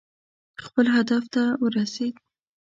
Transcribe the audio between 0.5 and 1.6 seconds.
خپل هدف ته